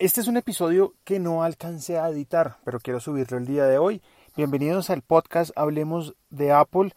Este 0.00 0.22
es 0.22 0.28
un 0.28 0.38
episodio 0.38 0.94
que 1.04 1.20
no 1.20 1.42
alcancé 1.42 1.98
a 1.98 2.08
editar, 2.08 2.56
pero 2.64 2.80
quiero 2.80 3.00
subirlo 3.00 3.36
el 3.36 3.44
día 3.44 3.66
de 3.66 3.76
hoy. 3.76 4.00
Bienvenidos 4.34 4.88
al 4.88 5.02
podcast 5.02 5.50
Hablemos 5.56 6.14
de 6.30 6.52
Apple. 6.52 6.94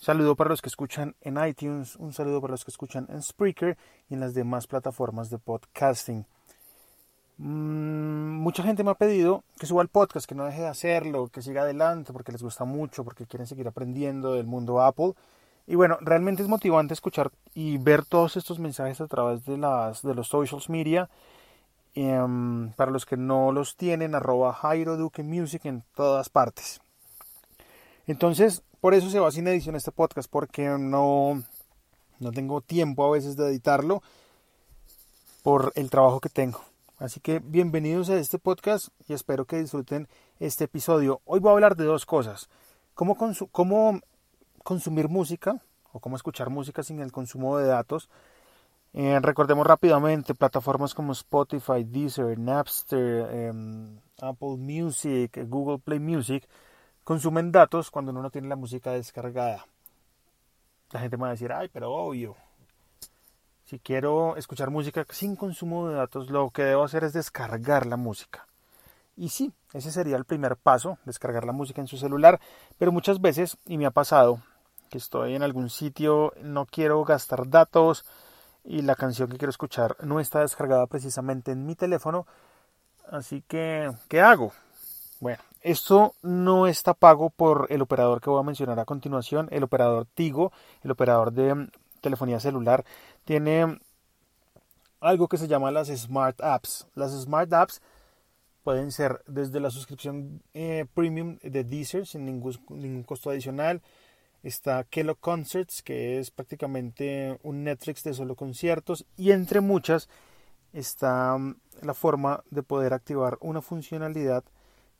Saludo 0.00 0.34
para 0.34 0.50
los 0.50 0.60
que 0.60 0.68
escuchan 0.68 1.14
en 1.20 1.38
iTunes, 1.46 1.94
un 1.94 2.12
saludo 2.12 2.40
para 2.40 2.50
los 2.50 2.64
que 2.64 2.72
escuchan 2.72 3.06
en 3.08 3.22
Spreaker 3.22 3.78
y 4.08 4.14
en 4.14 4.20
las 4.20 4.34
demás 4.34 4.66
plataformas 4.66 5.30
de 5.30 5.38
podcasting. 5.38 6.26
Mm, 7.38 8.40
mucha 8.40 8.64
gente 8.64 8.82
me 8.82 8.90
ha 8.90 8.94
pedido 8.94 9.44
que 9.56 9.66
suba 9.66 9.82
el 9.82 9.88
podcast, 9.88 10.28
que 10.28 10.34
no 10.34 10.44
deje 10.44 10.62
de 10.62 10.66
hacerlo, 10.66 11.28
que 11.28 11.42
siga 11.42 11.62
adelante 11.62 12.12
porque 12.12 12.32
les 12.32 12.42
gusta 12.42 12.64
mucho, 12.64 13.04
porque 13.04 13.26
quieren 13.26 13.46
seguir 13.46 13.68
aprendiendo 13.68 14.34
del 14.34 14.46
mundo 14.46 14.82
Apple. 14.82 15.12
Y 15.68 15.76
bueno, 15.76 15.98
realmente 16.00 16.42
es 16.42 16.48
motivante 16.48 16.94
escuchar 16.94 17.30
y 17.54 17.78
ver 17.78 18.04
todos 18.04 18.36
estos 18.36 18.58
mensajes 18.58 19.00
a 19.00 19.06
través 19.06 19.44
de, 19.44 19.56
las, 19.56 20.02
de 20.02 20.16
los 20.16 20.26
socials 20.26 20.68
media. 20.68 21.08
Em, 21.94 22.72
para 22.72 22.90
los 22.90 23.04
que 23.04 23.16
no 23.16 23.50
los 23.50 23.76
tienen, 23.76 24.14
arroba 24.14 24.52
Jairo 24.52 24.96
Duque 24.96 25.22
Music 25.22 25.64
en 25.64 25.82
todas 25.94 26.28
partes. 26.28 26.80
Entonces, 28.06 28.62
por 28.80 28.94
eso 28.94 29.10
se 29.10 29.18
va 29.18 29.30
sin 29.30 29.48
edición 29.48 29.76
este 29.76 29.92
podcast, 29.92 30.30
porque 30.30 30.68
no, 30.78 31.42
no 32.20 32.32
tengo 32.32 32.60
tiempo 32.60 33.04
a 33.04 33.10
veces 33.10 33.36
de 33.36 33.48
editarlo 33.48 34.02
por 35.42 35.72
el 35.74 35.90
trabajo 35.90 36.20
que 36.20 36.28
tengo. 36.28 36.60
Así 36.98 37.18
que 37.18 37.40
bienvenidos 37.40 38.10
a 38.10 38.16
este 38.16 38.38
podcast 38.38 38.88
y 39.08 39.14
espero 39.14 39.46
que 39.46 39.58
disfruten 39.58 40.06
este 40.38 40.64
episodio. 40.64 41.22
Hoy 41.24 41.40
voy 41.40 41.50
a 41.50 41.52
hablar 41.54 41.76
de 41.76 41.84
dos 41.84 42.04
cosas. 42.06 42.48
Cómo, 42.94 43.16
cómo 43.50 44.00
consumir 44.62 45.08
música 45.08 45.60
o 45.92 46.00
cómo 46.00 46.16
escuchar 46.16 46.50
música 46.50 46.82
sin 46.82 47.00
el 47.00 47.10
consumo 47.10 47.56
de 47.56 47.66
datos 47.66 48.10
eh, 48.92 49.18
recordemos 49.20 49.66
rápidamente 49.66 50.34
plataformas 50.34 50.94
como 50.94 51.12
Spotify, 51.12 51.84
Deezer, 51.84 52.38
Napster, 52.38 53.28
em, 53.32 53.98
Apple 54.20 54.56
Music, 54.58 55.38
Google 55.48 55.78
Play 55.78 56.00
Music 56.00 56.46
consumen 57.10 57.50
datos 57.50 57.90
cuando 57.90 58.12
uno 58.12 58.22
no 58.22 58.30
tiene 58.30 58.46
la 58.46 58.54
música 58.54 58.92
descargada. 58.92 59.66
La 60.92 61.00
gente 61.00 61.16
me 61.16 61.22
va 61.22 61.28
a 61.28 61.32
decir, 61.32 61.52
ay, 61.52 61.68
pero 61.72 61.92
obvio. 61.92 62.36
Si 63.64 63.80
quiero 63.80 64.36
escuchar 64.36 64.70
música 64.70 65.04
sin 65.10 65.34
consumo 65.34 65.88
de 65.88 65.96
datos, 65.96 66.30
lo 66.30 66.50
que 66.50 66.62
debo 66.62 66.84
hacer 66.84 67.02
es 67.04 67.12
descargar 67.12 67.86
la 67.86 67.96
música. 67.96 68.46
Y 69.16 69.30
sí, 69.30 69.52
ese 69.72 69.90
sería 69.90 70.16
el 70.16 70.24
primer 70.24 70.56
paso, 70.56 70.98
descargar 71.04 71.44
la 71.44 71.52
música 71.52 71.80
en 71.80 71.88
su 71.88 71.96
celular. 71.96 72.40
Pero 72.78 72.92
muchas 72.92 73.20
veces, 73.20 73.58
y 73.66 73.76
me 73.76 73.86
ha 73.86 73.90
pasado, 73.90 74.40
que 74.88 74.98
estoy 74.98 75.34
en 75.34 75.42
algún 75.42 75.68
sitio, 75.68 76.32
no 76.42 76.64
quiero 76.64 77.04
gastar 77.04 77.48
datos, 77.48 78.04
y 78.64 78.82
la 78.82 78.94
canción 78.94 79.28
que 79.28 79.38
quiero 79.38 79.50
escuchar 79.50 79.96
no 80.02 80.20
está 80.20 80.40
descargada 80.40 80.86
precisamente 80.86 81.52
en 81.52 81.66
mi 81.66 81.74
teléfono. 81.74 82.26
Así 83.10 83.42
que, 83.46 83.90
¿qué 84.08 84.20
hago? 84.20 84.52
Bueno, 85.20 85.42
esto 85.60 86.14
no 86.22 86.66
está 86.66 86.94
pago 86.94 87.30
por 87.30 87.66
el 87.70 87.82
operador 87.82 88.20
que 88.20 88.30
voy 88.30 88.40
a 88.40 88.44
mencionar 88.44 88.78
a 88.80 88.86
continuación, 88.86 89.48
el 89.50 89.62
operador 89.62 90.06
Tigo, 90.14 90.52
el 90.82 90.90
operador 90.90 91.32
de 91.32 91.54
mm, 91.54 91.70
telefonía 92.00 92.40
celular, 92.40 92.84
tiene 93.24 93.78
algo 95.00 95.28
que 95.28 95.36
se 95.36 95.48
llama 95.48 95.70
las 95.70 95.88
Smart 95.88 96.40
Apps. 96.40 96.86
Las 96.94 97.12
Smart 97.12 97.52
Apps 97.52 97.82
pueden 98.62 98.92
ser 98.92 99.22
desde 99.26 99.60
la 99.60 99.70
suscripción 99.70 100.42
eh, 100.54 100.86
premium 100.94 101.38
de 101.42 101.64
Deezer 101.64 102.06
sin 102.06 102.24
ningún, 102.24 102.58
ningún 102.70 103.02
costo 103.02 103.30
adicional, 103.30 103.82
Está 104.42 104.84
Kellogg 104.84 105.20
Concerts, 105.20 105.82
que 105.82 106.18
es 106.18 106.30
prácticamente 106.30 107.38
un 107.42 107.64
Netflix 107.64 108.02
de 108.04 108.14
solo 108.14 108.34
conciertos. 108.36 109.04
Y 109.16 109.32
entre 109.32 109.60
muchas 109.60 110.08
está 110.72 111.36
mm, 111.36 111.56
la 111.82 111.94
forma 111.94 112.42
de 112.50 112.62
poder 112.62 112.94
activar 112.94 113.36
una 113.40 113.60
funcionalidad 113.60 114.44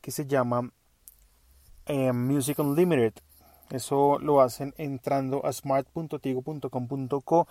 que 0.01 0.11
se 0.11 0.27
llama 0.27 0.71
eh, 1.87 2.13
Music 2.13 2.59
Unlimited. 2.59 3.15
Eso 3.71 4.19
lo 4.19 4.41
hacen 4.41 4.75
entrando 4.79 5.47
a 5.47 5.53
smart.tigo.com.co 5.53 7.47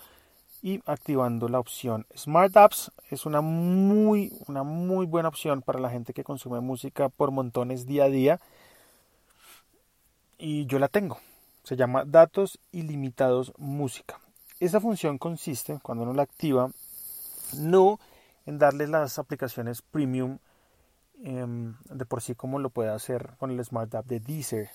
y 0.62 0.82
activando 0.86 1.48
la 1.48 1.60
opción 1.60 2.06
Smart 2.16 2.56
Apps. 2.58 2.92
Es 3.10 3.26
una 3.26 3.42
muy, 3.42 4.34
una 4.48 4.64
muy 4.64 5.06
buena 5.06 5.30
opción 5.30 5.62
para 5.62 5.80
la 5.80 5.90
gente 5.90 6.14
que 6.14 6.24
consume 6.24 6.60
música 6.60 7.10
por 7.10 7.32
montones 7.32 7.86
día 7.86 8.04
a 8.06 8.10
día. 8.10 8.40
Y 10.38 10.66
yo 10.66 10.80
la 10.80 10.88
tengo. 10.88 11.20
Se 11.70 11.76
llama 11.76 12.04
datos 12.04 12.60
ilimitados 12.72 13.54
música. 13.60 14.20
Esa 14.60 14.82
función 14.82 15.20
consiste, 15.20 15.78
cuando 15.84 16.04
uno 16.04 16.14
la 16.14 16.24
activa, 16.24 16.72
no 17.60 18.00
en 18.48 18.58
darle 18.58 18.88
las 18.88 19.20
aplicaciones 19.20 19.84
premium 19.84 20.40
em, 21.22 21.76
de 21.92 22.06
por 22.06 22.24
sí 22.24 22.34
como 22.34 22.58
lo 22.58 22.72
puede 22.72 22.90
hacer 22.90 23.36
con 23.38 23.52
el 23.52 23.64
Smart 23.64 23.94
de 24.06 24.20
Deezer, 24.20 24.72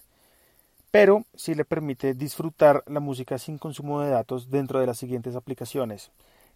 pero 0.93 1.25
sí 1.34 1.56
le 1.56 1.65
permite 1.65 2.15
disfrutar 2.15 2.84
la 2.87 3.00
música 3.00 3.38
sin 3.38 3.59
consumo 3.59 4.00
de 4.00 4.11
datos 4.11 4.49
dentro 4.49 4.78
de 4.78 4.87
las 4.87 4.97
siguientes 4.97 5.34
aplicaciones. 5.34 6.12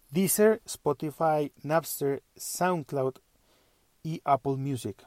Deezer, 0.09 0.61
Spotify, 0.65 1.51
Napster, 1.63 2.23
SoundCloud 2.37 3.15
y 4.03 4.21
Apple 4.23 4.55
Music. 4.55 5.05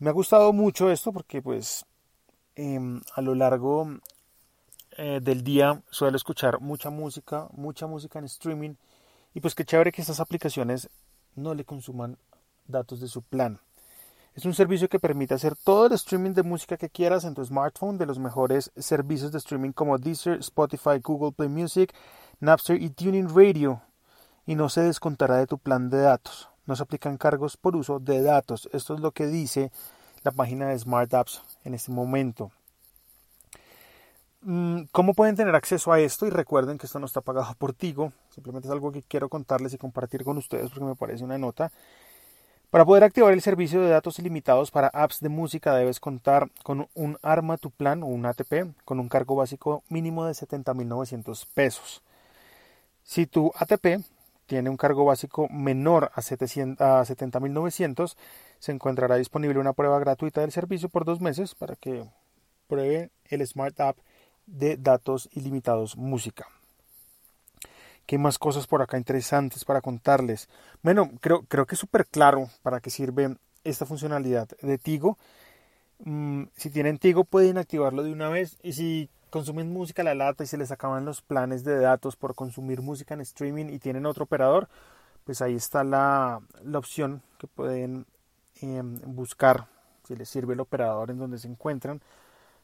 Me 0.00 0.10
ha 0.10 0.12
gustado 0.12 0.52
mucho 0.52 0.90
esto 0.90 1.12
porque 1.12 1.40
pues 1.40 1.86
Em, 2.56 3.00
a 3.14 3.20
lo 3.20 3.34
largo 3.34 3.88
eh, 4.96 5.18
del 5.20 5.42
día 5.42 5.82
suelo 5.90 6.16
escuchar 6.16 6.60
mucha 6.60 6.88
música, 6.88 7.48
mucha 7.52 7.88
música 7.88 8.20
en 8.20 8.26
streaming 8.26 8.74
y 9.34 9.40
pues 9.40 9.56
qué 9.56 9.64
chévere 9.64 9.90
que 9.90 10.02
estas 10.02 10.20
aplicaciones 10.20 10.88
no 11.34 11.54
le 11.54 11.64
consuman 11.64 12.16
datos 12.66 13.00
de 13.00 13.08
su 13.08 13.22
plan. 13.22 13.58
Es 14.36 14.44
un 14.44 14.54
servicio 14.54 14.88
que 14.88 15.00
permite 15.00 15.34
hacer 15.34 15.56
todo 15.56 15.86
el 15.86 15.92
streaming 15.92 16.32
de 16.32 16.44
música 16.44 16.76
que 16.76 16.90
quieras 16.90 17.24
en 17.24 17.34
tu 17.34 17.44
smartphone 17.44 17.98
de 17.98 18.06
los 18.06 18.18
mejores 18.20 18.70
servicios 18.76 19.32
de 19.32 19.38
streaming 19.38 19.72
como 19.72 19.98
Deezer, 19.98 20.38
Spotify, 20.38 21.00
Google 21.02 21.32
Play 21.32 21.48
Music, 21.48 21.92
Napster 22.40 22.80
y 22.80 22.90
Tuning 22.90 23.28
Radio 23.34 23.82
y 24.46 24.54
no 24.54 24.68
se 24.68 24.82
descontará 24.82 25.38
de 25.38 25.46
tu 25.46 25.58
plan 25.58 25.90
de 25.90 25.98
datos. 25.98 26.48
No 26.66 26.76
se 26.76 26.82
aplican 26.84 27.16
cargos 27.16 27.56
por 27.56 27.76
uso 27.76 27.98
de 27.98 28.22
datos. 28.22 28.68
Esto 28.72 28.94
es 28.94 29.00
lo 29.00 29.10
que 29.10 29.26
dice 29.26 29.70
la 30.24 30.32
página 30.32 30.68
de 30.68 30.78
Smart 30.78 31.12
Apps 31.14 31.42
en 31.64 31.74
este 31.74 31.92
momento. 31.92 32.50
Mm, 34.40 34.84
¿Cómo 34.90 35.14
pueden 35.14 35.36
tener 35.36 35.54
acceso 35.54 35.92
a 35.92 36.00
esto? 36.00 36.26
Y 36.26 36.30
recuerden 36.30 36.78
que 36.78 36.86
esto 36.86 36.98
no 36.98 37.06
está 37.06 37.20
pagado 37.20 37.54
por 37.56 37.72
Tigo, 37.72 38.12
simplemente 38.30 38.66
es 38.66 38.72
algo 38.72 38.90
que 38.90 39.02
quiero 39.02 39.28
contarles 39.28 39.74
y 39.74 39.78
compartir 39.78 40.24
con 40.24 40.36
ustedes 40.38 40.70
porque 40.70 40.84
me 40.84 40.96
parece 40.96 41.24
una 41.24 41.38
nota. 41.38 41.70
Para 42.70 42.84
poder 42.84 43.04
activar 43.04 43.32
el 43.32 43.40
servicio 43.40 43.80
de 43.82 43.90
datos 43.90 44.18
ilimitados 44.18 44.70
para 44.72 44.88
apps 44.88 45.20
de 45.20 45.28
música 45.28 45.74
debes 45.74 46.00
contar 46.00 46.50
con 46.64 46.88
un 46.94 47.18
Arma 47.22 47.56
tu 47.56 47.70
plan 47.70 48.02
o 48.02 48.06
un 48.06 48.26
ATP 48.26 48.74
con 48.84 48.98
un 48.98 49.08
cargo 49.08 49.36
básico 49.36 49.84
mínimo 49.88 50.24
de 50.24 50.32
70.900 50.32 51.46
pesos. 51.54 52.02
Si 53.04 53.26
tu 53.26 53.52
ATP 53.54 54.02
tiene 54.46 54.70
un 54.70 54.76
cargo 54.76 55.04
básico 55.04 55.48
menor 55.50 56.10
a, 56.14 56.18
a 56.18 56.22
70.900, 56.22 58.16
se 58.64 58.72
encontrará 58.72 59.16
disponible 59.16 59.58
una 59.58 59.74
prueba 59.74 59.98
gratuita 59.98 60.40
del 60.40 60.50
servicio 60.50 60.88
por 60.88 61.04
dos 61.04 61.20
meses 61.20 61.54
para 61.54 61.76
que 61.76 62.08
pruebe 62.66 63.10
el 63.26 63.46
Smart 63.46 63.78
App 63.78 63.98
de 64.46 64.78
datos 64.78 65.28
ilimitados 65.32 65.98
música. 65.98 66.46
¿Qué 68.06 68.16
más 68.16 68.38
cosas 68.38 68.66
por 68.66 68.80
acá 68.80 68.96
interesantes 68.96 69.66
para 69.66 69.82
contarles? 69.82 70.48
Bueno, 70.82 71.10
creo, 71.20 71.42
creo 71.42 71.66
que 71.66 71.74
es 71.74 71.78
súper 71.78 72.06
claro 72.06 72.48
para 72.62 72.80
qué 72.80 72.88
sirve 72.88 73.36
esta 73.64 73.84
funcionalidad 73.84 74.48
de 74.62 74.78
Tigo. 74.78 75.18
Mm, 75.98 76.44
si 76.56 76.70
tienen 76.70 76.96
Tigo 76.96 77.24
pueden 77.24 77.58
activarlo 77.58 78.02
de 78.02 78.12
una 78.12 78.30
vez 78.30 78.56
y 78.62 78.72
si 78.72 79.10
consumen 79.28 79.74
música 79.74 80.00
a 80.00 80.06
la 80.06 80.14
lata 80.14 80.42
y 80.42 80.46
se 80.46 80.56
les 80.56 80.70
acaban 80.70 81.04
los 81.04 81.20
planes 81.20 81.64
de 81.64 81.78
datos 81.78 82.16
por 82.16 82.34
consumir 82.34 82.80
música 82.80 83.12
en 83.12 83.20
streaming 83.20 83.66
y 83.66 83.78
tienen 83.78 84.06
otro 84.06 84.24
operador, 84.24 84.70
pues 85.24 85.42
ahí 85.42 85.54
está 85.54 85.84
la, 85.84 86.40
la 86.62 86.78
opción 86.78 87.20
que 87.36 87.46
pueden 87.46 88.06
em, 88.60 88.98
buscar 89.06 89.66
si 90.06 90.16
les 90.16 90.28
sirve 90.28 90.54
el 90.54 90.60
operador 90.60 91.10
en 91.10 91.18
donde 91.18 91.38
se 91.38 91.48
encuentran 91.48 92.00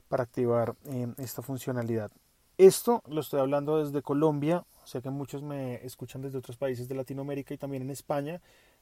para 0.09 0.25
activar 0.25 0.75
em, 0.85 1.15
esta 1.19 1.43
funcionalidad. 1.43 2.11
Esto 2.59 3.03
lo 3.07 3.21
estoy 3.21 3.41
hablando 3.41 3.83
desde 3.83 4.03
Colombia, 4.03 4.65
sé 4.85 5.01
que 5.01 5.11
muchos 5.11 5.43
me 5.43 5.85
escuchan 5.85 6.21
desde 6.21 6.39
otros 6.39 6.57
países 6.57 6.89
de 6.89 6.95
Latinoamérica 6.95 7.55
y 7.55 7.59
también 7.59 7.83
en 7.83 7.91
España. 7.91 8.41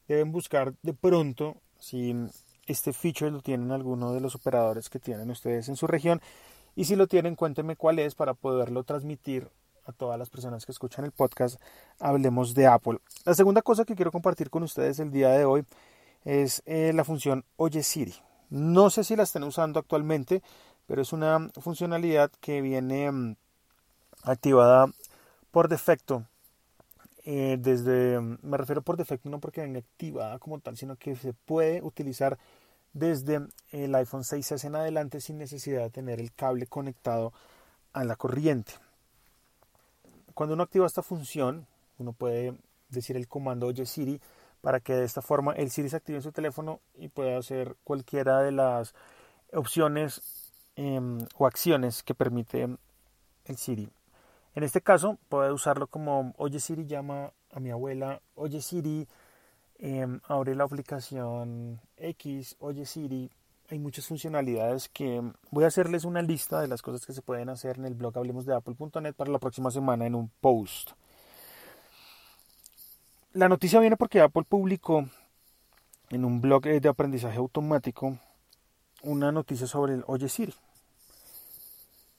Deben 0.08 0.32
buscar 0.32 0.75
de 0.82 0.94
pronto 0.94 1.56
si 1.78 2.14
este 2.66 2.93
feature 2.93 3.31
lo 3.31 3.40
tienen 3.40 3.70
alguno 3.70 4.12
de 4.12 4.20
los 4.20 4.34
operadores 4.34 4.88
que 4.88 4.99
tienen 4.99 5.31
ustedes 5.31 5.69
en 5.69 5.76
su 5.76 5.87
región 5.87 6.20
y 6.75 6.84
si 6.84 6.96
lo 6.96 7.06
tienen, 7.06 7.34
cuéntenme 7.34 7.76
cuál 7.76 7.99
es 7.99 8.14
para 8.14 8.34
poderlo 8.34 8.84
transmitir 8.84 9.49
a 9.84 9.93
todas 9.93 10.19
las 10.19 10.31
personas 10.31 10.64
que 10.64 10.72
escuchan 10.72 11.04
el 11.04 11.12
podcast. 11.12 11.61
Hablemos 11.99 12.54
de 12.54 12.66
Apple. 12.66 12.99
La 13.25 13.34
segunda 13.34 13.62
cosa 13.62 13.84
que 13.84 13.96
quiero 13.96 14.12
compartir 14.12 14.50
con 14.50 14.62
ustedes 14.62 15.00
el 15.00 15.11
día 15.11 15.31
de 15.31 15.44
hoy 15.44 15.64
es 16.28 16.62
eh, 16.66 16.92
la 16.94 17.04
función 17.04 17.46
Oye 17.56 17.82
Siri. 17.82 18.14
No 18.50 18.90
sé 18.90 19.02
si 19.02 19.16
la 19.16 19.22
estén 19.22 19.44
usando 19.44 19.80
actualmente, 19.80 20.42
pero 20.86 21.00
es 21.00 21.14
una 21.14 21.48
funcionalidad 21.58 22.30
que 22.40 22.60
viene 22.60 23.10
mm, 23.10 23.36
activada 24.25 24.92
por 25.50 25.69
defecto 25.69 26.26
eh, 27.25 27.56
desde, 27.58 28.20
me 28.20 28.58
refiero 28.58 28.82
por 28.82 28.98
defecto, 28.98 29.30
no 29.30 29.40
porque 29.40 29.62
venga 29.62 29.78
activada 29.78 30.38
como 30.38 30.58
tal, 30.60 30.76
sino 30.76 30.96
que 30.96 31.16
se 31.16 31.32
puede 31.32 31.80
utilizar 31.80 32.38
desde 32.92 33.40
el 33.72 33.94
iPhone 33.94 34.22
6S 34.22 34.64
en 34.64 34.76
adelante 34.76 35.22
sin 35.22 35.38
necesidad 35.38 35.82
de 35.82 35.90
tener 35.90 36.20
el 36.20 36.34
cable 36.34 36.66
conectado 36.66 37.32
a 37.94 38.04
la 38.04 38.16
corriente. 38.16 38.75
Cuando 40.34 40.54
uno 40.54 40.64
activa 40.64 40.86
esta 40.86 41.02
función, 41.02 41.66
uno 41.96 42.12
puede 42.12 42.54
decir 42.90 43.16
el 43.16 43.28
comando 43.28 43.66
Oye 43.66 43.86
Siri 43.86 44.20
para 44.60 44.81
que 44.81 44.94
de 44.94 45.05
esta 45.05 45.22
forma 45.22 45.52
el 45.52 45.70
Siri 45.70 45.88
se 45.88 45.96
active 45.96 46.19
en 46.19 46.22
su 46.22 46.32
teléfono 46.32 46.81
y 46.94 47.08
pueda 47.08 47.38
hacer 47.38 47.76
cualquiera 47.84 48.43
de 48.43 48.52
las 48.52 48.94
opciones 49.52 50.52
em, 50.76 51.19
o 51.37 51.46
acciones 51.46 52.02
que 52.02 52.14
permite 52.14 52.69
el 53.44 53.56
Siri. 53.56 53.88
En 54.55 54.64
este 54.64 54.81
caso, 54.81 55.19
puede 55.28 55.52
usarlo 55.52 55.87
como 55.87 56.34
Oye 56.37 56.60
Siri 56.60 56.87
llama 56.87 57.32
a 57.52 57.60
mi 57.60 57.70
abuela, 57.70 58.20
Oye 58.34 58.60
Siri 58.60 59.06
em, 59.78 60.20
abre 60.25 60.55
la 60.55 60.64
aplicación 60.64 61.81
X, 61.96 62.56
Oye 62.58 62.84
Siri. 62.84 63.31
Hay 63.70 63.78
muchas 63.78 64.06
funcionalidades 64.06 64.88
que 64.88 65.22
voy 65.50 65.64
a 65.64 65.69
hacerles 65.69 66.04
una 66.04 66.22
lista 66.22 66.61
de 66.61 66.69
las 66.69 66.81
cosas 66.81 67.04
que 67.04 67.12
se 67.12 67.20
pueden 67.20 67.50
hacer 67.50 67.78
en 67.78 67.84
el 67.84 67.94
blog 67.94 68.16
hablemos 68.16 68.46
de 68.46 68.54
apple.net 68.54 69.14
para 69.14 69.31
la 69.31 69.38
próxima 69.38 69.70
semana 69.70 70.06
en 70.06 70.14
un 70.14 70.31
post. 70.40 70.93
La 73.34 73.48
noticia 73.50 73.78
viene 73.78 73.98
porque 73.98 74.22
Apple 74.22 74.44
publicó 74.48 75.06
en 76.08 76.25
un 76.25 76.40
blog 76.40 76.62
de 76.62 76.88
aprendizaje 76.88 77.36
automático 77.36 78.19
una 79.02 79.30
noticia 79.32 79.66
sobre 79.66 79.92
el 79.92 80.04
Oye 80.06 80.30
Siri. 80.30 80.54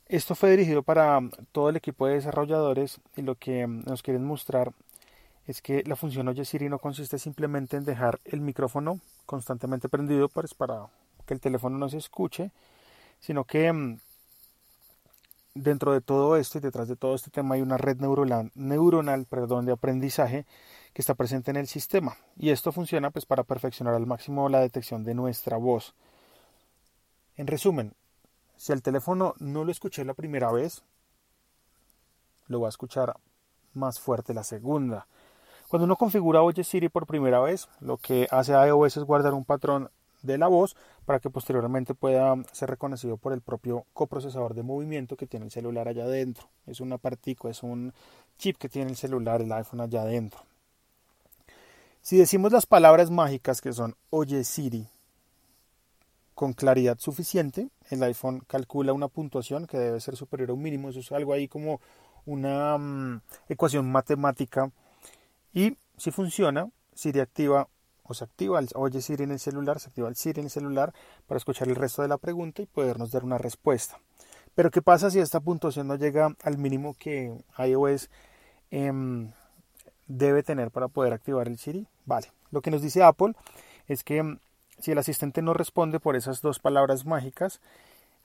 Esto 0.06 0.35
fue 0.35 0.51
dirigido 0.51 0.83
para 0.83 1.19
todo 1.51 1.69
el 1.69 1.75
equipo 1.75 2.06
de 2.06 2.13
desarrolladores 2.13 3.01
y 3.15 3.23
lo 3.23 3.33
que 3.33 3.65
nos 3.65 4.03
quieren 4.03 4.23
mostrar 4.23 4.71
es 5.47 5.63
que 5.63 5.83
la 5.83 5.95
función 5.95 6.27
Oye 6.27 6.45
Siri 6.45 6.69
no 6.69 6.77
consiste 6.77 7.17
simplemente 7.17 7.75
en 7.75 7.85
dejar 7.85 8.19
el 8.23 8.41
micrófono 8.41 9.00
constantemente 9.25 9.89
prendido 9.89 10.29
pues, 10.29 10.53
para 10.53 10.89
que 11.25 11.33
el 11.33 11.39
teléfono 11.39 11.79
no 11.79 11.89
se 11.89 11.97
escuche, 11.97 12.51
sino 13.19 13.45
que 13.45 13.73
mm, 13.73 14.00
dentro 15.56 15.91
de 15.91 16.01
todo 16.01 16.38
esto 16.38 16.59
y 16.59 16.61
detrás 16.61 16.88
de 16.88 16.95
todo 16.95 17.15
este 17.15 17.31
tema 17.31 17.56
hay 17.56 17.61
una 17.61 17.77
red 17.77 17.97
neuronal, 17.97 18.51
neuronal 18.53 19.25
perdón, 19.25 19.65
de 19.65 19.71
aprendizaje 19.71 20.45
que 20.94 21.01
está 21.01 21.13
presente 21.13 21.51
en 21.51 21.57
el 21.57 21.68
sistema 21.68 22.18
y 22.38 22.50
esto 22.50 22.71
funciona 22.71 23.12
pues 23.12 23.25
para 23.25 23.44
perfeccionar 23.44 23.94
al 23.94 24.06
máximo 24.06 24.50
la 24.50 24.59
detección 24.59 25.03
de 25.03 25.13
nuestra 25.13 25.57
voz. 25.57 25.94
En 27.36 27.47
resumen, 27.47 27.94
si 28.57 28.74
el 28.74 28.81
teléfono 28.81 29.36
no 29.39 29.63
lo 29.63 29.71
escuché 29.71 30.03
la 30.03 30.13
primera 30.13 30.51
vez, 30.51 30.83
lo 32.47 32.59
va 32.62 32.68
a 32.68 32.69
escuchar 32.69 33.15
más 33.74 34.00
fuerte 34.00 34.33
la 34.33 34.44
segunda. 34.44 35.07
Cuando 35.69 35.86
uno 35.86 35.95
configura 35.95 36.41
Oye 36.41 36.63
Siri 36.63 36.89
por 36.89 37.06
primera 37.06 37.39
vez, 37.39 37.69
lo 37.80 37.97
que 37.97 38.27
hace 38.31 38.53
iOS 38.53 38.97
es 38.97 39.03
guardar 39.03 39.33
un 39.33 39.45
patrón 39.45 39.89
de 40.24 40.38
la 40.38 40.47
voz 40.47 40.75
para 41.06 41.19
que 41.19 41.30
posteriormente 41.30 41.94
pueda 41.94 42.35
ser 42.51 42.69
reconocido 42.69 43.18
por 43.18 43.33
el 43.33 43.42
propio 43.42 43.85
coprocesador 43.94 44.53
de 44.53 44.63
movimiento 44.63 45.15
que 45.15 45.27
tiene 45.27 45.45
el 45.45 45.51
celular 45.51 45.88
allá 45.88 46.03
adentro. 46.03 46.50
Es 46.65 46.81
una 46.81 46.97
partícula, 46.97 47.51
es 47.51 47.63
un 47.63 47.94
chip 48.38 48.57
que 48.57 48.68
tiene 48.68 48.92
el 48.92 48.97
celular, 48.97 49.42
el 49.42 49.51
iPhone 49.51 49.81
allá 49.81 50.01
adentro. 50.01 50.49
Si 52.01 52.18
decimos 52.18 52.51
las 52.51 52.66
palabras 52.66 53.12
mágicas 53.12 53.62
que 53.62 53.74
son 53.74 53.96
Oye 54.10 54.44
Siri 54.44 54.88
con 56.34 56.54
claridad 56.54 56.98
suficiente, 56.98 57.69
el 57.90 58.01
iPhone 58.04 58.42
calcula 58.48 58.94
una 58.94 59.10
puntuación 59.10 59.68
que 59.68 59.78
debe 59.78 60.00
ser 60.00 60.16
superior 60.16 60.51
a 60.51 60.54
un 60.54 60.62
mínimo. 60.62 60.90
Eso 60.90 61.01
es 61.01 61.12
algo 61.12 61.34
ahí 61.34 61.50
como 61.50 61.81
una 62.25 62.78
mm, 62.78 63.22
ecuación 63.50 63.92
matemática. 63.92 64.72
Y 65.54 65.75
si 65.98 66.12
funciona, 66.12 66.69
Siri 66.94 67.19
activa 67.19 67.68
o 68.04 68.13
se 68.13 68.24
activa, 68.24 68.62
oye 68.75 69.02
Siri 69.02 69.25
en 69.25 69.31
el 69.31 69.40
celular, 69.40 69.80
se 69.80 69.90
activa 69.90 70.07
el 70.07 70.16
Siri 70.16 70.40
en 70.40 70.45
el 70.45 70.52
celular 70.52 70.94
para 71.28 71.38
escuchar 71.38 71.68
el 71.68 71.75
resto 71.75 72.02
de 72.02 72.07
la 72.07 72.18
pregunta 72.18 72.62
y 72.62 72.66
podernos 72.66 73.12
dar 73.12 73.24
una 73.24 73.38
respuesta. 73.38 74.00
Pero 74.56 74.72
¿qué 74.72 74.81
pasa 74.81 75.12
si 75.12 75.19
esta 75.19 75.42
puntuación 75.42 75.88
no 75.88 75.95
llega 75.95 76.36
al 76.44 76.57
mínimo 76.57 76.95
que 76.98 77.44
iOS 77.57 78.10
em, 78.72 79.31
debe 80.09 80.44
tener 80.44 80.71
para 80.71 80.89
poder 80.89 81.13
activar 81.13 81.47
el 81.47 81.57
Siri? 81.57 81.88
Vale, 82.06 82.27
lo 82.51 82.61
que 82.61 82.71
nos 82.71 82.81
dice 82.81 83.01
Apple 83.01 83.33
es 83.88 84.03
que 84.03 84.17
em, 84.17 84.39
si 84.79 84.91
el 84.91 84.97
asistente 84.97 85.41
no 85.41 85.53
responde 85.53 86.01
por 86.01 86.17
esas 86.17 86.41
dos 86.41 86.59
palabras 86.59 87.06
mágicas, 87.06 87.61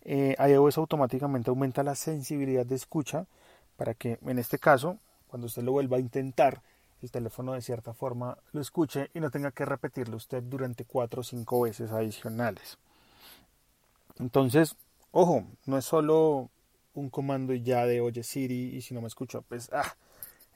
eh, 0.02 0.34
iOS 0.38 0.78
automáticamente 0.78 1.50
aumenta 1.50 1.82
la 1.82 1.94
sensibilidad 1.94 2.66
de 2.66 2.74
escucha 2.74 3.26
para 3.76 3.94
que 3.94 4.18
en 4.26 4.38
este 4.38 4.58
caso, 4.58 4.98
cuando 5.28 5.46
usted 5.46 5.62
lo 5.62 5.72
vuelva 5.72 5.98
a 5.98 6.00
intentar, 6.00 6.60
el 7.02 7.10
teléfono 7.10 7.52
de 7.52 7.60
cierta 7.60 7.92
forma 7.92 8.38
lo 8.52 8.60
escuche 8.60 9.10
y 9.12 9.20
no 9.20 9.30
tenga 9.30 9.50
que 9.50 9.66
repetirlo 9.66 10.16
usted 10.16 10.42
durante 10.42 10.84
cuatro 10.84 11.20
o 11.20 11.24
cinco 11.24 11.60
veces 11.60 11.90
adicionales. 11.90 12.78
Entonces, 14.18 14.76
ojo, 15.10 15.44
no 15.66 15.76
es 15.76 15.84
solo 15.84 16.48
un 16.94 17.10
comando 17.10 17.52
ya 17.52 17.84
de 17.84 18.00
oye 18.00 18.22
Siri 18.22 18.76
y 18.76 18.80
si 18.80 18.94
no 18.94 19.00
me 19.00 19.08
escucho, 19.08 19.42
pues 19.42 19.70
ah, 19.72 19.96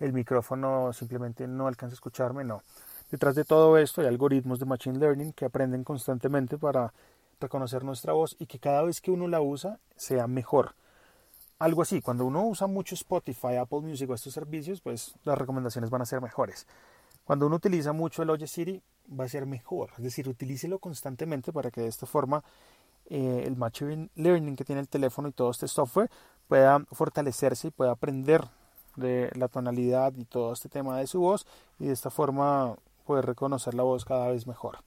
el 0.01 0.13
micrófono 0.13 0.93
simplemente 0.93 1.47
no 1.47 1.67
alcanza 1.67 1.95
a 1.95 1.97
escucharme, 1.97 2.45
no. 2.45 2.63
Detrás 3.11 3.35
de 3.35 3.45
todo 3.45 3.79
esto 3.79 4.01
hay 4.01 4.07
algoritmos 4.07 4.59
de 4.59 4.67
Machine 4.67 4.99
Learning 4.99 5.33
que 5.33 5.45
aprenden 5.45 5.85
constantemente 5.85 6.59
para 6.59 6.93
reconocer 7.41 7.85
nuestra 7.85 8.13
voz 8.13 8.37
y 8.39 8.47
que 8.47 8.59
cada 8.59 8.83
vez 8.83 9.01
que 9.01 9.11
uno 9.11 9.29
la 9.29 9.41
usa 9.41 9.79
sea 9.97 10.27
mejor 10.27 10.75
algo 11.59 11.83
así. 11.83 12.01
Cuando 12.01 12.25
uno 12.25 12.47
usa 12.47 12.67
mucho 12.67 12.95
Spotify, 12.95 13.57
Apple 13.57 13.81
Music 13.81 14.09
o 14.11 14.15
estos 14.15 14.33
servicios, 14.33 14.81
pues 14.81 15.15
las 15.25 15.37
recomendaciones 15.37 15.91
van 15.91 16.03
a 16.03 16.07
ser 16.07 16.21
mejores. 16.21 16.67
Cuando 17.25 17.47
uno 17.47 17.57
utiliza 17.57 17.93
mucho 17.93 18.23
el 18.23 18.31
Oye 18.31 18.47
Siri, 18.47 18.83
va 19.19 19.25
a 19.25 19.29
ser 19.29 19.47
mejor. 19.47 19.91
Es 19.99 20.05
decir, 20.05 20.29
utilícelo 20.29 20.79
constantemente 20.79 21.53
para 21.53 21.71
que 21.71 21.83
de 21.83 21.89
esta 21.89 22.07
forma 22.07 22.43
eh, 23.11 23.43
el 23.47 23.57
Machine 23.57 24.11
Learning 24.15 24.57
que 24.57 24.65
tiene 24.65 24.81
el 24.81 24.89
teléfono 24.89 25.29
y 25.29 25.33
todo 25.33 25.51
este 25.51 25.69
software 25.69 26.11
pueda 26.47 26.81
fortalecerse 26.93 27.69
y 27.69 27.71
pueda 27.71 27.93
aprender 27.93 28.45
de 28.99 29.31
la 29.35 29.49
tonalidad 29.49 30.13
y 30.17 30.25
todo 30.25 30.53
este 30.53 30.69
tema 30.69 30.99
de 30.99 31.07
su 31.07 31.21
voz 31.21 31.47
y 31.79 31.87
de 31.87 31.93
esta 31.93 32.11
forma 32.11 32.77
poder 33.07 33.27
reconocer 33.27 33.75
la 33.75 33.83
voz 33.83 34.05
cada 34.05 34.29
vez 34.29 34.47
mejor. 34.47 34.79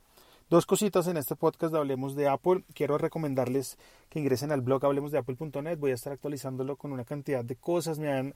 Dos 0.50 0.66
cositas 0.66 1.08
en 1.08 1.16
este 1.16 1.36
podcast 1.36 1.72
de 1.72 1.80
Hablemos 1.80 2.14
de 2.14 2.28
Apple. 2.28 2.66
Quiero 2.74 2.98
recomendarles 2.98 3.78
que 4.10 4.20
ingresen 4.20 4.52
al 4.52 4.62
blog 4.62 4.84
hablemosdeapple.net. 4.86 5.80
Voy 5.80 5.92
a 5.92 5.96
estar 5.96 6.12
actualizándolo 6.12 6.76
con 6.76 6.92
una 6.92 7.06
cantidad 7.06 7.44
de 7.44 7.56
cosas. 7.56 8.00
Me 8.00 8.12
han, 8.12 8.34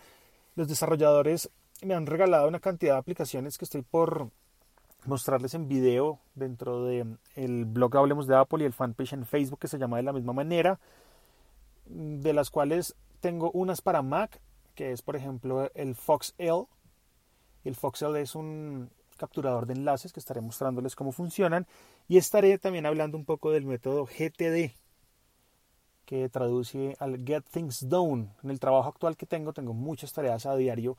los 0.56 0.70
desarrolladores 0.70 1.50
me 1.84 1.94
han 1.94 2.06
regalado 2.06 2.48
una 2.48 2.60
cantidad 2.62 2.94
de 2.94 3.00
aplicaciones 3.00 3.58
que 3.58 3.66
estoy 3.66 3.82
por 3.82 4.30
mostrarles 5.06 5.54
en 5.54 5.68
video 5.68 6.20
dentro 6.36 6.86
del 6.86 7.18
el 7.36 7.66
blog 7.66 7.96
Hablemos 7.98 8.28
de 8.28 8.36
Apple 8.36 8.64
y 8.64 8.66
el 8.66 8.74
fanpage 8.74 9.14
en 9.14 9.26
Facebook 9.26 9.60
que 9.60 9.68
se 9.68 9.78
llama 9.78 9.98
de 9.98 10.04
la 10.04 10.14
misma 10.14 10.34
manera, 10.34 10.80
de 11.86 12.34
las 12.34 12.50
cuales 12.50 12.96
tengo 13.20 13.52
unas 13.52 13.82
para 13.82 14.02
Mac, 14.02 14.40
que 14.76 14.92
es 14.92 15.02
por 15.02 15.16
ejemplo 15.16 15.72
el 15.74 15.96
FoxL. 15.96 16.68
El 17.64 17.76
FoxL 17.76 18.18
es 18.18 18.36
un 18.36 18.92
capturador 19.18 19.66
de 19.66 19.74
enlaces 19.74 20.14
que 20.14 20.20
estaré 20.20 20.42
mostrándoles 20.42 20.96
cómo 20.96 21.12
funcionan 21.12 21.66
y 22.08 22.18
estaré 22.18 22.58
también 22.58 22.86
hablando 22.86 23.18
un 23.18 23.26
poco 23.26 23.52
del 23.52 23.66
método 23.66 24.06
GTD 24.06 24.76
que 26.06 26.30
traduce 26.30 26.96
al 27.00 27.26
Get 27.26 27.44
Things 27.52 27.90
Done. 27.90 28.30
En 28.44 28.52
el 28.52 28.60
trabajo 28.60 28.90
actual 28.90 29.18
que 29.18 29.26
tengo 29.26 29.54
tengo 29.54 29.74
muchas 29.74 30.14
tareas 30.14 30.46
a 30.46 30.56
diario 30.56 30.98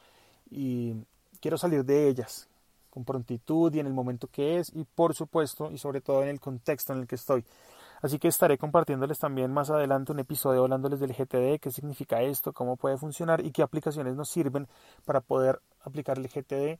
y 0.51 0.95
quiero 1.41 1.59
salir 1.59 1.85
de 1.85 2.09
ellas 2.09 2.49
con 2.91 3.05
prontitud 3.05 3.73
y 3.75 3.81
en 3.81 3.87
el 3.87 3.93
momento 3.93 4.27
que 4.27 4.59
es 4.59 4.73
y 4.75 4.85
por 4.85 5.15
supuesto 5.15 5.71
y 5.71 5.79
sobre 5.79 6.01
todo 6.01 6.23
en 6.23 6.31
el 6.31 6.41
contexto 6.41 6.93
en 6.93 7.01
el 7.01 7.07
que 7.07 7.17
estoy. 7.17 7.45
Así 8.07 8.21
que 8.21 8.29
estaré 8.29 8.57
compartiéndoles 8.57 9.19
también 9.19 9.53
más 9.53 9.69
adelante 9.69 10.13
un 10.13 10.21
episodio 10.21 10.63
hablándoles 10.63 11.01
del 11.01 11.13
GTD, 11.13 11.59
qué 11.59 11.73
significa 11.73 12.23
esto, 12.23 12.53
cómo 12.53 12.77
puede 12.77 12.97
funcionar 12.97 13.45
y 13.45 13.51
qué 13.51 13.63
aplicaciones 13.63 14.15
nos 14.15 14.29
sirven 14.29 14.69
para 15.05 15.21
poder 15.21 15.61
aplicar 15.83 16.17
el 16.17 16.29
GTD 16.29 16.79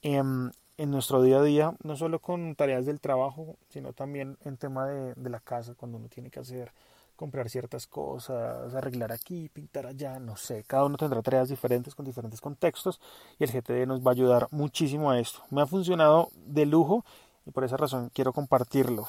en, 0.00 0.52
en 0.78 0.90
nuestro 0.90 1.20
día 1.20 1.40
a 1.40 1.42
día, 1.42 1.74
no 1.82 1.96
solo 1.96 2.18
con 2.18 2.54
tareas 2.54 2.86
del 2.86 2.98
trabajo, 2.98 3.56
sino 3.68 3.92
también 3.92 4.38
en 4.42 4.56
tema 4.56 4.86
de, 4.86 5.12
de, 5.12 5.28
la 5.28 5.40
casa, 5.40 5.74
cuando 5.74 5.98
uno 5.98 6.08
tiene 6.08 6.30
que 6.30 6.40
hacer, 6.40 6.72
comprar 7.14 7.50
ciertas 7.50 7.86
cosas, 7.86 8.74
arreglar 8.74 9.12
aquí, 9.12 9.50
pintar 9.50 9.84
allá, 9.84 10.18
no 10.18 10.34
sé, 10.34 10.64
cada 10.66 10.86
uno 10.86 10.96
tendrá 10.96 11.20
tareas 11.20 11.50
diferentes 11.50 11.94
con 11.94 12.06
diferentes 12.06 12.40
contextos 12.40 13.02
y 13.38 13.44
el 13.44 13.50
GTD 13.50 13.86
nos 13.86 14.00
va 14.00 14.12
a 14.12 14.14
ayudar 14.14 14.48
muchísimo 14.50 15.10
a 15.10 15.20
esto. 15.20 15.42
Me 15.50 15.60
ha 15.60 15.66
funcionado 15.66 16.30
de 16.34 16.64
lujo 16.64 17.04
y 17.44 17.50
por 17.50 17.64
esa 17.64 17.76
razón 17.76 18.10
quiero 18.14 18.32
compartirlo. 18.32 19.06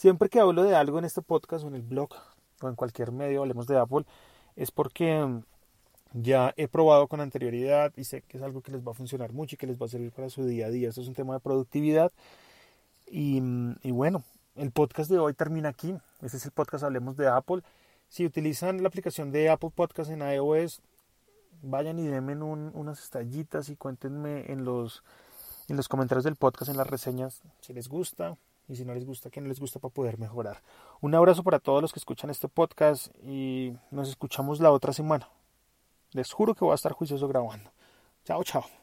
Siempre 0.00 0.30
que 0.30 0.40
hablo 0.40 0.62
de 0.62 0.74
algo 0.74 0.98
en 0.98 1.04
este 1.04 1.20
podcast 1.20 1.62
o 1.62 1.68
en 1.68 1.74
el 1.74 1.82
blog 1.82 2.08
o 2.62 2.68
en 2.70 2.74
cualquier 2.74 3.12
medio, 3.12 3.42
hablemos 3.42 3.66
de 3.66 3.76
Apple, 3.76 4.06
es 4.56 4.70
porque 4.70 5.42
ya 6.14 6.54
he 6.56 6.68
probado 6.68 7.06
con 7.06 7.20
anterioridad 7.20 7.92
y 7.98 8.04
sé 8.04 8.22
que 8.22 8.38
es 8.38 8.42
algo 8.42 8.62
que 8.62 8.72
les 8.72 8.80
va 8.80 8.92
a 8.92 8.94
funcionar 8.94 9.34
mucho 9.34 9.56
y 9.56 9.58
que 9.58 9.66
les 9.66 9.78
va 9.78 9.84
a 9.84 9.90
servir 9.90 10.10
para 10.10 10.30
su 10.30 10.46
día 10.46 10.68
a 10.68 10.70
día. 10.70 10.88
Es 10.88 10.96
un 10.96 11.12
tema 11.12 11.34
de 11.34 11.40
productividad. 11.40 12.12
Y, 13.08 13.42
y, 13.82 13.90
bueno, 13.90 14.24
el 14.54 14.70
podcast 14.70 15.10
de 15.10 15.18
hoy 15.18 15.34
termina 15.34 15.68
aquí. 15.68 15.94
Este 16.22 16.38
es 16.38 16.46
el 16.46 16.52
podcast 16.52 16.82
Hablemos 16.82 17.18
de 17.18 17.28
Apple. 17.28 17.60
Si 18.08 18.24
utilizan 18.24 18.82
la 18.82 18.88
aplicación 18.88 19.30
de 19.32 19.50
Apple 19.50 19.68
Podcast 19.74 20.10
en 20.10 20.22
iOS, 20.22 20.80
vayan 21.60 21.98
y 21.98 22.06
denme 22.06 22.36
unas 22.36 23.02
estallitas 23.02 23.68
y 23.68 23.76
cuéntenme 23.76 24.50
en 24.50 24.64
los, 24.64 25.04
en 25.68 25.76
los 25.76 25.88
comentarios 25.88 26.24
del 26.24 26.36
podcast, 26.36 26.70
en 26.70 26.78
las 26.78 26.86
reseñas, 26.86 27.42
si 27.60 27.74
les 27.74 27.90
gusta 27.90 28.38
y 28.70 28.76
si 28.76 28.84
no 28.84 28.94
les 28.94 29.04
gusta, 29.04 29.30
qué 29.30 29.40
no 29.40 29.48
les 29.48 29.58
gusta 29.58 29.80
para 29.80 29.92
poder 29.92 30.18
mejorar. 30.18 30.62
Un 31.00 31.14
abrazo 31.14 31.42
para 31.42 31.58
todos 31.58 31.82
los 31.82 31.92
que 31.92 31.98
escuchan 31.98 32.30
este 32.30 32.48
podcast 32.48 33.08
y 33.22 33.74
nos 33.90 34.08
escuchamos 34.08 34.60
la 34.60 34.70
otra 34.70 34.92
semana. 34.92 35.28
Les 36.12 36.32
juro 36.32 36.54
que 36.54 36.64
voy 36.64 36.72
a 36.72 36.76
estar 36.76 36.92
juicioso 36.92 37.26
grabando. 37.28 37.70
Chao, 38.24 38.44
chao. 38.44 38.79